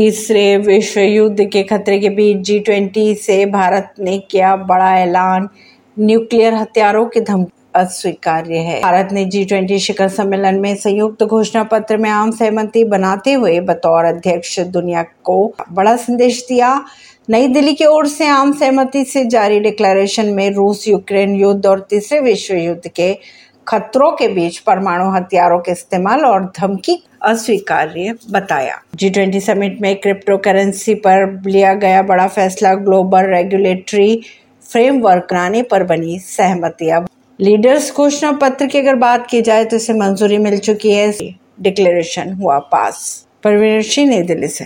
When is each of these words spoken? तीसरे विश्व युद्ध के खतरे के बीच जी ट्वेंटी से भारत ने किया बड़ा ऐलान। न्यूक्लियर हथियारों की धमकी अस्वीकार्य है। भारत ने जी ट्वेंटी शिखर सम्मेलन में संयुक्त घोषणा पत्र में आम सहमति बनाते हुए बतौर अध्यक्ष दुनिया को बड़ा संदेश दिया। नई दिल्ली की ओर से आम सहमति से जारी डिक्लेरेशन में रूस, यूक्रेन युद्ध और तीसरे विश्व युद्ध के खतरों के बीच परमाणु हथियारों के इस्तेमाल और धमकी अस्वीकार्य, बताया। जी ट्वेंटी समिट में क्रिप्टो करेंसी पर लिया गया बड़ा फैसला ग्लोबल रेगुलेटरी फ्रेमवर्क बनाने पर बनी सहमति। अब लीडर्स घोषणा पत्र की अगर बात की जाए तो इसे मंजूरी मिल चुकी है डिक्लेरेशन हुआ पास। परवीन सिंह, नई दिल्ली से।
तीसरे 0.00 0.56
विश्व 0.56 1.00
युद्ध 1.00 1.44
के 1.44 1.62
खतरे 1.62 1.98
के 1.98 2.08
बीच 2.08 2.36
जी 2.36 2.58
ट्वेंटी 2.58 3.14
से 3.14 3.46
भारत 3.46 3.94
ने 4.00 4.16
किया 4.18 4.54
बड़ा 4.56 4.96
ऐलान। 4.98 5.48
न्यूक्लियर 5.96 6.54
हथियारों 6.54 7.04
की 7.06 7.20
धमकी 7.20 7.52
अस्वीकार्य 7.74 8.58
है। 8.58 8.80
भारत 8.80 9.08
ने 9.12 9.24
जी 9.24 9.44
ट्वेंटी 9.44 9.78
शिखर 9.78 10.08
सम्मेलन 10.08 10.60
में 10.60 10.74
संयुक्त 10.76 11.24
घोषणा 11.24 11.64
पत्र 11.64 11.96
में 11.96 12.08
आम 12.10 12.30
सहमति 12.30 12.84
बनाते 12.84 13.32
हुए 13.32 13.60
बतौर 13.60 14.04
अध्यक्ष 14.04 14.58
दुनिया 14.60 15.02
को 15.02 15.54
बड़ा 15.72 15.94
संदेश 15.96 16.44
दिया। 16.48 16.84
नई 17.30 17.48
दिल्ली 17.48 17.74
की 17.74 17.84
ओर 17.84 18.06
से 18.06 18.26
आम 18.26 18.52
सहमति 18.52 19.04
से 19.04 19.24
जारी 19.24 19.60
डिक्लेरेशन 19.60 20.26
में 20.26 20.50
रूस, 20.50 20.88
यूक्रेन 20.88 21.34
युद्ध 21.34 21.66
और 21.66 21.86
तीसरे 21.90 22.20
विश्व 22.20 22.54
युद्ध 22.54 22.88
के 22.88 23.12
खतरों 23.68 24.10
के 24.12 24.28
बीच 24.28 24.58
परमाणु 24.58 25.10
हथियारों 25.10 25.58
के 25.58 25.72
इस्तेमाल 25.72 26.24
और 26.24 26.44
धमकी 26.58 27.02
अस्वीकार्य, 27.22 28.14
बताया। 28.30 28.80
जी 28.96 29.10
ट्वेंटी 29.10 29.40
समिट 29.40 29.80
में 29.80 29.94
क्रिप्टो 29.96 30.36
करेंसी 30.38 30.94
पर 30.94 31.42
लिया 31.46 31.74
गया 31.74 32.02
बड़ा 32.02 32.26
फैसला 32.28 32.74
ग्लोबल 32.74 33.26
रेगुलेटरी 33.26 34.22
फ्रेमवर्क 34.72 35.26
बनाने 35.32 35.62
पर 35.62 35.84
बनी 35.84 36.18
सहमति। 36.18 36.90
अब 36.90 37.08
लीडर्स 37.40 37.94
घोषणा 37.96 38.32
पत्र 38.32 38.66
की 38.66 38.78
अगर 38.78 38.94
बात 38.94 39.26
की 39.30 39.42
जाए 39.42 39.64
तो 39.64 39.76
इसे 39.76 39.92
मंजूरी 39.92 40.38
मिल 40.38 40.58
चुकी 40.58 40.92
है 40.92 41.12
डिक्लेरेशन 41.60 42.32
हुआ 42.32 42.58
पास। 42.58 43.26
परवीन 43.44 43.80
सिंह, 43.82 44.08
नई 44.10 44.22
दिल्ली 44.22 44.48
से। 44.48 44.58